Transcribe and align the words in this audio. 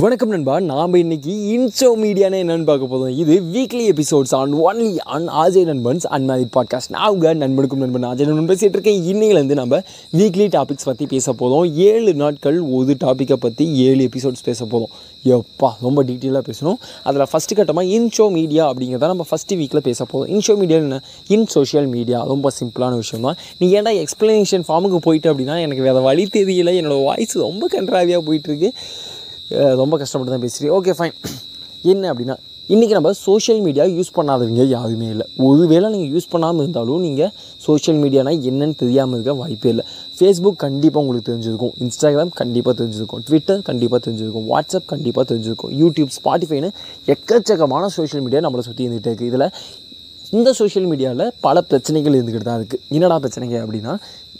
வணக்கம் 0.00 0.30
நண்பா 0.32 0.54
நாம் 0.68 0.94
இன்னைக்கு 1.00 1.32
இன்சோ 1.54 1.88
மீடியானே 2.02 2.38
என்னென்னு 2.42 2.66
பார்க்க 2.68 2.86
போதும் 2.92 3.16
இது 3.22 3.34
weekly 3.54 3.82
episodes 3.92 4.32
on 4.38 4.52
only 4.66 4.92
on 5.14 5.26
RJ 5.42 5.66
நண்பன்ஸ் 5.70 6.06
unmarried 6.16 6.52
podcast 6.54 6.90
நான் 6.94 7.10
உங்கள் 7.14 7.40
நண்பனுக்கும் 7.42 7.82
நண்பன் 7.84 8.06
ஆஜய் 8.10 8.28
நண்பன் 8.28 8.48
பேசிகிட்டு 8.50 8.78
இருக்கேன். 8.78 9.00
இன்னையிலேருந்து 9.10 9.58
நம்ம 9.60 9.80
வீக்லி 10.18 10.46
டாபிக்ஸ் 10.56 10.88
பற்றி 10.90 11.06
பேச 11.12 11.34
போதும் 11.42 11.66
ஏழு 11.88 12.14
நாட்கள் 12.22 12.58
ஒரு 12.78 12.96
டாப்பிக்கை 13.04 13.38
பற்றி 13.44 13.66
ஏழு 13.88 14.00
எபிசோட்ஸ் 14.10 14.46
பேச 14.48 14.60
போதும் 14.72 14.94
எப்பா 15.36 15.70
ரொம்ப 15.86 15.98
டீட்டெயிலாக 16.08 16.44
பேசணும். 16.48 16.78
அதில் 17.08 17.26
ஃபஸ்ட்டு 17.32 17.58
கட்டமாக 17.60 17.94
இன்ஷோ 17.98 18.30
மீடியா 18.38 18.64
அப்படிங்கிறத 18.70 19.12
நம்ம 19.14 19.28
ஃபஸ்ட்டு 19.32 19.60
வீக்கில் 19.60 19.86
பேச 19.90 20.00
போதும் 20.14 20.32
இன்ஷோ 20.36 20.56
மீடியா 20.62 20.80
என்ன? 20.86 21.02
இன் 21.36 21.46
சோஷியல் 21.58 21.92
மீடியா 21.98 22.20
ரொம்ப 22.32 22.48
சிம்பிளான 22.60 22.94
விஷயம் 23.04 23.28
தான். 23.28 23.38
நீ 23.60 23.68
ஏன்டா 23.78 23.94
எக்ஸ்ப்ளனேஷன் 24.06 24.68
ஃபார்முக்கு 24.68 25.04
போயிட்டு 25.08 25.30
அப்படின்னா 25.32 25.58
எனக்கு 25.66 25.88
வேறு 25.90 26.08
வழி 26.10 26.26
தெரியல. 26.40 26.78
என்னோடய 26.80 27.08
வாய்ஸ் 27.10 27.42
ரொம்ப 27.48 27.66
கன்றாவியாக 27.78 28.24
போயிட்டுருக்கு 28.28 28.70
ரொம்ப 29.82 29.94
கஷ்டப்பட்டு 30.00 30.34
தான் 30.34 30.46
பேசுகிறேன் 30.46 30.74
ஓகே 30.78 30.94
ஃபைன் 30.98 31.14
என்ன 31.92 32.10
அப்படின்னா 32.12 32.36
இன்றைக்கி 32.68 32.94
நம்ம 32.96 33.10
சோஷியல் 33.26 33.60
மீடியா 33.64 33.84
யூஸ் 33.96 34.10
பண்ணாதவங்க 34.16 34.64
யாருமே 34.74 35.06
இல்லை. 35.14 35.24
ஒருவேளை 35.46 35.86
நீங்கள் 35.94 36.12
யூஸ் 36.14 36.28
பண்ணாமல் 36.34 36.62
இருந்தாலும் 36.64 37.02
நீங்கள் 37.06 37.30
சோஷியல் 37.64 37.98
மீடியானா 38.02 38.32
என்னன்னு 38.50 38.76
தெரியாமல் 38.82 39.16
இருக்க 39.16 39.32
வாய்ப்பே 39.40 39.70
இல்லை. 39.72 39.84
ஃபேஸ்புக் 40.18 40.58
கண்டிப்பாக 40.64 41.02
உங்களுக்கு 41.04 41.28
தெரிஞ்சிருக்கும். 41.30 41.72
இன்ஸ்டாகிராம் 41.84 42.32
கண்டிப்பாக 42.40 42.74
தெரிஞ்சிருக்கும். 42.80 43.22
ட்விட்டர் 43.28 43.62
கண்டிப்பாக 43.68 44.00
தெரிஞ்சிருக்கும். 44.06 44.46
வாட்ஸ்அப் 44.52 44.88
கண்டிப்பாக 44.94 45.26
தெரிஞ்சிருக்கும். 45.30 45.72
யூடியூப் 45.82 46.12
ஸ்பாட்டிஃபைன்னு 46.18 46.70
எக்கச்சக்கமான 47.14 47.90
சோஷியல் 47.98 48.24
மீடியா 48.26 48.42
நம்மளை 48.46 48.64
சுற்றி 48.68 48.84
இருந்துகிட்டே 48.86 49.12
இருக்குது 49.12 49.30
இதில் 49.32 49.48
இந்த 50.38 50.50
சோஷியல் 50.60 50.88
மீடியாவில் 50.90 51.26
பல 51.46 51.56
பிரச்சனைகள் 51.70 52.14
இருந்துக்கிட்டு 52.18 52.48
தான் 52.50 52.60
இருக்குது 52.60 52.82
என்னடா 52.96 53.16
பிரச்சனைங்க 53.24 53.58
அப்படின்னா 53.64 53.94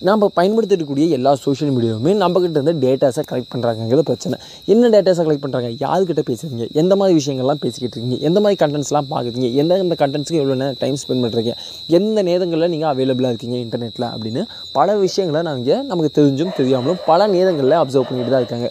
நம்ம 0.09 0.29
பயன்படுத்திருக்கக்கூடிய 0.37 1.07
எல்லா 1.17 1.33
சோஷியல் 1.43 1.73
மீடியாவுமே 1.75 2.13
நம்மக்கிட்ட 2.23 2.57
இருந்து 2.59 2.75
டேட்டாஸை 2.85 3.23
கலெக்ட் 3.31 3.51
பண்ணுறாங்கங்கிறது 3.53 4.05
பிரச்சனை. 4.09 4.37
என்ன 4.73 4.89
டேட்டாஸை 4.95 5.23
கலெக்ட் 5.27 5.45
பண்ணுறாங்க 5.45 5.71
யாருக்கிட்ட 5.85 6.23
பேசுகிறீங்க 6.31 6.67
எந்த 6.83 6.97
மாதிரி 7.01 7.17
விஷயங்கள்லாம் 7.21 7.63
பேசிக்கிட்டு 7.65 7.95
இருக்கீங்க? 7.97 8.19
எந்த 8.29 8.41
மாதிரி 8.45 8.59
கண்டென்ட்ஸ்லாம் 8.63 9.09
பார்க்குறீங்க 9.13 9.51
எந்த 9.63 9.79
எந்த 9.85 9.97
கண்டென்ட்ஸ்க்கு 10.03 10.41
எவ்வளோ 10.43 10.57
நேரம் 10.63 10.81
டைம் 10.83 10.99
ஸ்பெண்ட் 11.03 11.25
பண்ணுறீங்க 11.27 11.55
எந்த 12.01 12.19
நேரங்களில் 12.31 12.73
நீங்கள் 12.75 12.93
அவைலபிளாக 12.93 13.33
இருக்கீங்க 13.35 13.59
இன்டர்நெட்டில் 13.65 14.09
அப்படின்னு 14.13 14.45
பல 14.79 14.97
விஷயங்களை 15.07 15.43
நாங்கள் 15.51 15.87
நமக்கு 15.93 16.13
தெரிஞ்சும் 16.21 16.55
தெரியாமலும் 16.61 17.01
பல 17.11 17.31
நேரங்களில் 17.37 17.81
அப்சர்வ் 17.83 18.11
பண்ணிட்டு 18.11 18.35
தான் 18.35 18.45
இருக்காங்க. 18.45 18.71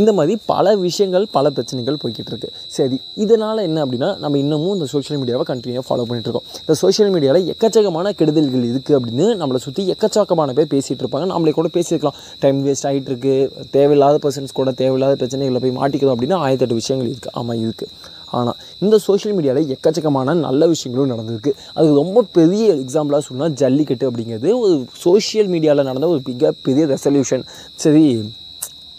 இந்த 0.00 0.12
மாதிரி 0.12 0.34
பல 0.46 0.74
விஷயங்கள் 0.76 1.24
பல 1.36 1.50
பிரச்சனைகள் 1.50 1.98
போய்கிட்டு 2.02 2.30
இருக்கு 2.32 2.48
சரி 2.76 3.00
இதனால் 3.24 3.58
என்ன 3.58 3.84
அப்படின்னா 3.84 4.18
நம்ம 4.18 4.38
இன்னமும் 4.38 4.74
இந்த 4.74 4.86
சோஷியல் 4.94 5.20
மீடியாவை 5.22 5.44
கண்டினியூவாக 5.50 5.86
ஃபாலோ 5.88 6.06
பண்ணிகிட்டு 6.08 6.30
இருக்கோம் 6.30 6.46
இந்த 6.64 6.74
சோஷியல் 6.82 7.12
மீடியாவில் 7.14 7.50
எக்கச்சக்கமான 7.54 8.12
கெடுதல்கள் 8.20 8.64
இருக்குது 8.70 8.96
அப்படின்னு 8.98 9.26
நம்மளை 9.42 9.56
சுற்றி 9.56 9.84
எக்கச்சக்கமான 9.94 10.52
பேர் 10.58 10.72
பேசிகிட்டு 10.74 11.04
இருப்பாங்க 11.04 11.24
நம்மளே 11.24 11.50
கூட 11.50 11.68
பேசியிருக்கலாம். 11.78 12.18
டைம் 12.40 12.64
வேஸ்ட் 12.66 12.88
ஆகிட்டு 12.90 13.10
இருக்கு 13.12 13.34
தேவையில்லாத 13.70 14.18
பர்சன்ஸ் 14.24 14.58
கூட 14.60 14.72
தேவையில்லாத 14.82 15.16
பிரச்சனைகளை 15.22 15.62
போய் 15.64 15.78
மாட்டிக்கிறோம் 15.80 16.16
அப்படின்னா 16.16 16.40
ஆயிரத்தெட்டு 16.46 16.80
விஷயங்கள் 16.82 17.10
இருக்குது 17.12 17.34
ஆமாம் 17.40 17.62
இருக்குது 17.64 17.90
ஆனால் 18.38 18.56
இந்த 18.84 18.98
சோஷியல் 18.98 19.34
மீடியாவில் 19.38 19.72
எக்கச்சக்கமான 19.74 20.34
நல்ல 20.34 20.66
விஷயங்களும் 20.66 21.10
நடந்திருக்கு. 21.14 21.52
அது 21.78 21.88
ரொம்ப 21.94 22.22
பெரிய 22.38 22.66
எக்ஸாம்பிளாக 22.74 23.22
சொன்னால் 23.28 23.56
ஜல்லிக்கட்டு 23.62 24.08
அப்படிங்கிறது 24.10 24.50
ஒரு 24.58 24.76
சோஷியல் 25.06 25.50
மீடியாவில் 25.54 25.88
நடந்த 25.90 26.08
ஒரு 26.08 26.22
மிகப்பெரிய 26.30 26.86
ரெசல்யூஷன் 26.86 27.44
சரி 27.84 28.04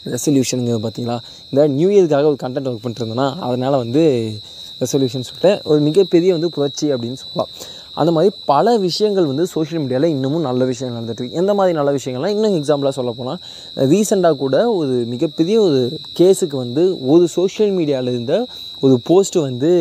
ரெசல்யூஷனுங்கிறது 0.06 0.82
பார்த்தீங்களா? 0.86 1.20
இந்த 1.50 1.68
நியூ 1.68 1.90
இயருக்காக 1.90 2.23
ஒரு 2.23 2.38
கண்டென்ட் 2.44 2.70
ஒர்க் 2.72 2.84
பண்ணிட்டுருந்தேன்னா 2.84 3.36
அதனால் 3.36 3.78
வந்து 3.78 4.34
ரெசல்யூஷன் 4.80 5.28
சொல்லிட்டு 5.28 5.62
ஒரு 5.64 5.80
மிகப்பெரிய 5.80 6.32
வந்து 6.32 6.50
புரட்சி 6.50 6.94
அப்படின்னு 6.94 7.14
சொல்லலாம். 7.14 7.50
அந்த 7.95 8.12
மாதிரி 8.12 8.36
பல 8.45 8.78
விஷயங்கள் 8.78 9.26
வந்து 9.26 9.48
சோஷியல் 9.48 9.86
மீடியாவில் 9.86 10.04
இன்னமும் 10.04 10.42
நல்ல 10.42 10.66
விஷயங்கள் 10.66 11.04
நடந்துகிட்ருக்கு 11.04 11.32
எந்த 11.32 11.54
மாதிரி 11.54 11.78
நல்ல 11.78 11.92
விஷயங்கள்லாம் 11.92 12.28
இன்னும் 12.28 12.64
எக்ஸாம்பிளாக 12.64 12.90
சொல்ல 12.90 13.12
போனால் 13.12 13.40
ரீசெண்டாக 13.76 14.36
கூட 14.36 14.72
ஒரு 14.72 14.88
மிகப்பெரிய 14.88 15.62
ஒரு 15.62 16.00
கேஸுக்கு 16.20 16.56
வந்து 16.56 17.06
ஒரு 17.06 17.27
சோஷியல் 17.27 17.72
மீடியாவில் 17.72 18.08
இருந்த 18.08 18.48
ஒரு 18.80 19.00
போஸ்ட்டு 19.10 19.39
வந்து 19.39 19.72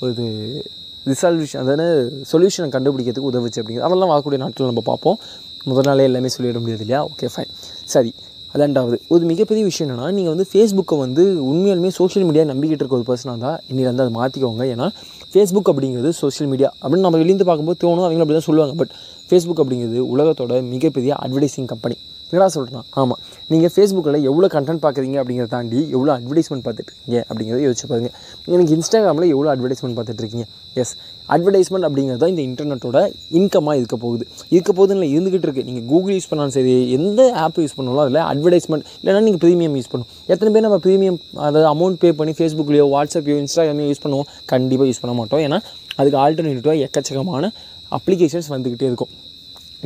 ஒரு 0.00 0.24
ரிசால்யூஷன் 1.06 1.56
அதாவது 1.56 2.12
சொல்யூஷனை 2.32 2.68
கண்டுபிடிக்கிறதுக்கு 2.76 3.30
உதவுச்சு 3.32 3.60
அப்படிங்கிறது 3.60 3.88
அதெல்லாம் 3.88 4.08
வரக்கூடிய 4.08 4.42
நாட்கள் 4.42 4.66
நம்ம 4.66 4.80
பார்ப்போம். 4.84 5.18
முதல் 5.64 5.84
நாளே 5.84 6.04
எல்லாமே 6.04 6.26
சொல்லிட 6.26 6.52
முடியாது 6.52 6.80
இல்லையா? 6.80 7.06
ஓகே 7.06 7.28
ஃபைன் 7.36 7.52
சரி. 7.84 8.14
ரெண்டாவது 8.54 8.96
ஒரு 9.08 9.24
மிகப்பெரிய 9.24 9.64
விஷயம் 9.64 9.88
என்னென்னா 9.88 10.08
நீங்கள் 10.10 10.32
வந்து 10.34 10.46
ஃபேஸ்புக்கை 10.52 10.96
வந்து 10.98 11.22
உண்மையாலுமே 11.50 11.88
சோஷியல் 11.88 12.26
மீடியா 12.26 12.44
நம்பிக்கிட்டு 12.44 12.82
இருக்க 12.82 13.00
ஒரு 13.00 13.06
பர்சனாக 13.08 13.38
தான் 13.38 13.56
இன்னில 13.70 13.90
வந்து 13.90 14.04
அதை 14.04 14.12
மாற்றிக்கோங்க 14.20 14.64
ஏன்னா 14.74 14.86
ஃபேஸ்புக் 15.32 15.70
அப்படிங்கிறது 15.72 16.10
சோஷியல் 16.20 16.50
மீடியா 16.50 16.68
அப்படின்னு 16.82 17.06
நம்ம 17.06 17.18
வெளியிருந்து 17.18 17.48
பார்க்கும்போது 17.48 17.78
தோணும் 17.84 18.06
அவங்க 18.06 18.24
அப்படி 18.24 18.38
தான் 18.38 18.48
சொல்லுவாங்க. 18.48 18.74
பட் 18.74 18.92
ஃபேஸ்புக் 19.28 19.62
அப்படிங்கிறது 19.62 20.00
உலகத்தோட 20.14 20.62
மிகப்பெரிய 20.68 21.16
அட்வர்டைசிங் 21.24 21.68
கம்பெனி 21.72 21.96
என்னடா 22.34 22.50
சொல்கிறான் 22.56 22.86
ஆமாம் 23.00 23.20
நீங்கள் 23.52 23.72
ஃபேஸ்புக்கில் 23.72 24.16
எவ்வளோ 24.30 24.46
கண்டென்ட் 24.54 24.82
பார்க்குறீங்க 24.84 25.16
அப்படிங்கிறத 25.22 25.50
தாண்டி 25.56 25.80
எவ்வளோ 25.96 26.10
அட்வர்டைஸ்மெண்ட் 26.18 26.64
பார்த்துட்ருக்கீங்க 26.66 27.18
அப்படிங்கிறத 27.30 27.60
யோசிச்சு 27.66 27.88
பாருங்க. 27.90 28.10
எனக்கு 28.54 28.72
இன்ஸ்டாகிராமில் 28.76 29.26
எவ்வளோ 29.34 29.48
அட்வர்டைஸ்மெண்ட் 29.52 29.96
பார்த்துட்ருக்கீங்க? 29.98 30.46
எஸ் 30.82 30.94
அட்வர்டைஸ்மெண்ட் 31.34 31.86
அப்படிங்கிறது 31.88 32.20
தான் 32.22 32.32
இந்த 32.32 32.42
இன்டர்நெட்டோட 32.48 32.98
இன்கமாக 33.38 33.76
இருக்க 33.80 33.96
போகுது. 34.04 34.24
இருக்க 34.54 34.70
போகுதுன்னு 34.78 35.08
இருந்துகிட்டு 35.14 35.46
இருக்குது 35.48 35.68
நீங்கள் 35.70 35.86
கூகுள் 35.92 36.14
யூஸ் 36.16 36.28
பண்ணாலும் 36.30 36.54
சரி 36.56 36.74
எந்த 36.96 37.20
ஆப் 37.44 37.60
யூஸ் 37.64 37.76
பண்ணாலும் 37.78 38.02
அதில் 38.04 38.20
அட்வர்டைஸ்மெண்ட் 38.30 38.86
இல்லைனா 39.00 39.22
நீங்கள் 39.28 39.42
ப்ரீமியம் 39.44 39.76
யூஸ் 39.80 39.90
பண்ணும். 39.94 40.10
எத்தனை 40.34 40.52
பேர் 40.56 40.66
நம்ம 40.68 40.80
ப்ரீமியம் 40.86 41.18
அதாவது 41.46 41.68
அமௌண்ட் 41.74 42.00
பே 42.04 42.12
பண்ணி 42.20 42.34
ஃபேஸ்புக்லேயோ 42.40 42.86
வாட்ஸ்அப்லையோ 42.94 43.38
இன்ஸ்டாகிராமையோ 43.44 43.88
யூஸ் 43.92 44.04
பண்ணுவோம்? 44.06 44.30
கண்டிப்பாக 44.54 44.88
யூஸ் 44.92 45.02
பண்ண 45.04 45.14
மாட்டோம். 45.20 45.42
ஏன்னா 45.48 45.60
அதுக்கு 46.00 46.18
ஆல்டர்னேட்டிவாக 46.24 46.86
எக்கச்சக்கமான 46.88 47.52
அப்ளிகேஷன்ஸ் 47.98 48.50
வந்துக்கிட்டே 48.54 48.88
இருக்கும். 48.90 49.12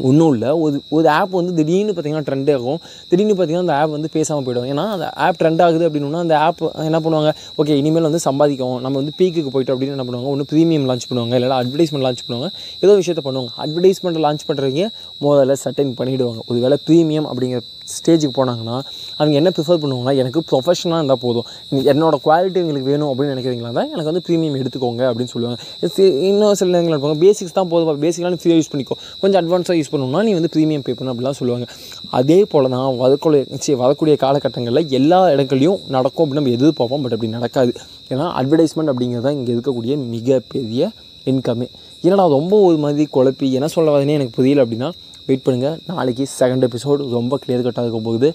ஒன்றும் 0.08 0.32
இல்லை. 0.32 0.50
ஒரு 0.64 0.76
ஒரு 0.96 1.08
ஆப் 1.08 1.34
வந்து 1.38 1.54
திடீர்னு 1.58 1.94
பார்த்தீங்கன்னா 1.96 2.24
ட்ரெண்ட் 2.28 2.50
ஆகும். 2.54 2.80
திடீர்னு 3.10 3.36
பார்த்தீங்கன்னா 3.38 3.64
அந்த 3.66 3.76
ஆப் 3.80 3.94
வந்து 3.96 4.10
பேசாமல் 4.16 4.44
போயிடும். 4.46 4.68
ஏன்னா 4.72 4.84
அந்த 4.96 5.08
ஆப் 5.26 5.38
ட்ரெண்ட் 5.40 5.62
ஆகுது 5.66 5.88
அப்படின்னா 5.88 6.22
அந்த 6.26 6.38
ஆப் 6.46 6.62
என்ன 6.88 7.00
பண்ணுவாங்க? 7.06 7.32
ஓகே 7.62 7.76
இனிமேல் 7.82 8.08
வந்து 8.08 8.22
சம்பாதிக்கும். 8.28 8.76
நம்ம 8.86 8.94
வந்து 9.00 9.14
பீக்குக்கு 9.20 9.52
போயிட்டு 9.56 9.74
அப்படின்னு 9.74 9.96
என்ன 9.98 10.06
பண்ணுவாங்க? 10.08 10.30
ஒன்று 10.34 10.50
ப்ரீமியம் 10.52 10.86
லான்ச் 10.90 11.08
பண்ணுவாங்க. 11.12 11.34
இல்லைனா 11.40 11.58
அட்வர்டைஸ்மெண்ட் 11.62 12.06
லான்ச் 12.08 12.24
பண்ணுவாங்க. 12.26 12.50
ஏதோ 12.84 12.94
விஷயத்தை 13.00 13.24
பண்ணுவாங்க. 13.28 13.50
அட்வர்டைஸ்மெண்ட் 13.64 14.20
லான்ச் 14.26 14.46
பண்ணுறவங்க 14.50 14.86
முதல்ல 15.26 15.56
சட்டைன் 15.64 15.96
பண்ணிவிடுவாங்க 15.98 16.40
ஒரு 16.50 16.60
வேளை 16.66 16.78
ப்ரீமியம் 16.90 17.28
அப்படிங்கிற 17.32 17.60
ஸ்டேஜுக்கு 17.92 18.34
போனாங்கன்னா 18.38 18.74
அவங்க 19.18 19.34
என்ன 19.40 19.50
ப்ரிஃபர் 19.56 19.78
பண்ணுவாங்கன்னா 19.82 20.14
எனக்கு 20.22 20.40
ப்ரொஃபஷனாக 20.50 20.98
இருந்தால் 21.00 21.20
போதும். 21.22 21.46
என்னோடய 21.92 22.18
குவாலிட்டி 22.24 22.60
உங்களுக்கு 22.64 22.90
வேணும் 22.92 23.10
அப்படின்னு 23.12 23.32
நினைக்கிறீங்களா? 23.34 23.70
தான் 23.78 23.88
எனக்கு 23.92 24.10
வந்து 24.10 24.22
ப்ரீமியம் 24.26 24.56
எடுத்துக்கோங்க 24.62 25.02
அப்படின்னு 25.10 25.32
சொல்லுவாங்க. 25.34 25.58
இன்னும் 26.30 26.54
சில 26.60 26.68
நேரங்கள் 26.74 26.94
இருப்பாங்க. 26.94 27.18
பேசிக்ஸ் 27.24 27.56
தான் 27.58 27.70
போதும். 27.72 28.02
பேசிக்கான 28.04 28.38
ஃப்ரீயாக 28.42 28.58
யூஸ் 28.60 28.70
பண்ணிக்கோ. 28.72 28.96
கொஞ்சம் 29.22 29.40
அட்வான்ஸாக 29.42 29.76
யூஸ் 29.80 29.87
பண்ணணும்னா 29.92 30.22
நீ 30.26 30.32
வந்து 30.38 30.50
ப்ரீமியம் 30.54 30.84
பே 30.86 30.92
பண்ண 30.98 31.12
அப்படிலாம் 31.12 31.38
சொல்லுவாங்க. 31.40 31.66
அதே 32.18 32.38
போல் 32.52 32.70
தான் 32.74 32.86
வரக்கூடிய 33.02 33.74
வரக்கூடிய 33.82 34.14
காலகட்டங்களில் 34.24 34.90
எல்லா 34.98 35.18
இடங்களையும் 35.34 35.78
நடக்கும் 35.96 36.24
அப்படின்னு 36.24 36.40
நம்ம 36.40 36.54
எதிர்பார்ப்போம் 36.58 37.04
பட் 37.06 37.16
அப்படி 37.16 37.30
நடக்காது. 37.36 37.72
ஏன்னா 38.12 38.26
அட்வர்டைஸ்மெண்ட் 38.40 38.92
அப்படிங்கிறது 38.92 39.26
தான் 39.28 39.38
இங்கே 39.40 39.52
இருக்கக்கூடிய 39.56 39.96
மிகப்பெரிய 40.14 40.90
இன்கமே 41.32 41.68
ஏன்னா 42.06 42.26
ரொம்ப 42.36 42.54
ஒரு 42.66 42.76
மாதிரி 42.84 43.04
குழப்பி 43.16 43.46
என்ன 43.58 43.68
சொல்ல 43.76 43.94
வரதுனே 43.94 44.16
எனக்கு 44.18 44.36
புரியல 44.36 44.64
அப்படின்னா 44.64 44.88
வெயிட் 45.28 45.44
பண்ணுங்கள் 45.46 45.78
நாளைக்கு 45.90 46.24
செகண்ட் 46.38 46.66
எபிசோடு 46.68 47.08
ரொம்ப 47.16 47.38
கிளியர் 47.42 47.64
கட்டாக 47.66 47.86
இருக்க 47.86 48.00
போகுது. 48.08 48.28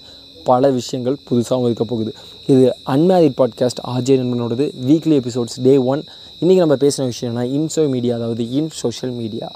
பல 0.50 0.70
விஷயங்கள் 0.78 1.16
புதுசாகவும் 1.28 1.68
இருக்க 1.70 1.84
போகுது. 1.92 2.10
இது 2.52 2.64
அன்மேரிட் 2.94 3.36
பாட்காஸ்ட் 3.40 3.80
ஆர்ஜே 3.92 4.16
நண்பனோடது 4.22 4.66
வீக்லி 4.88 5.16
எபிசோட்ஸ் 5.22 5.58
டே 5.66 5.74
ஒன் 5.92 6.02
இன்றைக்கி 6.42 6.60
நம்ம 6.64 6.76
பேசின 6.84 7.06
விஷயம்னா 7.12 7.44
இன்சோ 7.58 7.84
மீடியா 7.94 8.16
அதாவது 8.20 8.44
இன் 8.60 8.70
சோஷியல் 8.82 9.14
மீடியா 9.20 9.48